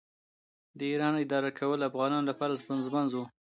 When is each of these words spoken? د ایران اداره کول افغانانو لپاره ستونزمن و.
د 0.77 0.79
ایران 0.91 1.13
اداره 1.23 1.51
کول 1.59 1.79
افغانانو 1.89 2.29
لپاره 2.31 2.59
ستونزمن 2.61 3.05
و. 3.13 3.15